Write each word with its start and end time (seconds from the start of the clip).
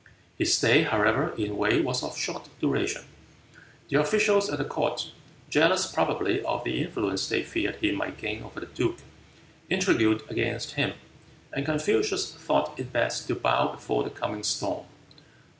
His 0.35 0.57
stay, 0.57 0.81
however, 0.81 1.31
in 1.37 1.55
Wei 1.57 1.79
was 1.81 2.01
of 2.01 2.17
short 2.17 2.49
duration. 2.59 3.03
The 3.89 3.99
officials 3.99 4.49
at 4.49 4.57
the 4.57 4.65
court, 4.65 5.11
jealous 5.51 5.85
probably 5.91 6.41
of 6.43 6.63
the 6.63 6.81
influence 6.81 7.29
they 7.29 7.43
feared 7.43 7.75
he 7.75 7.91
might 7.91 8.17
gain 8.17 8.41
over 8.41 8.59
the 8.59 8.65
duke, 8.65 8.97
intrigued 9.69 10.23
against 10.27 10.71
him, 10.73 10.93
and 11.53 11.67
Confucius 11.67 12.33
thought 12.33 12.79
it 12.79 12.91
best 12.91 13.27
to 13.27 13.35
bow 13.35 13.73
before 13.73 14.03
the 14.03 14.09
coming 14.09 14.41
storm. 14.41 14.85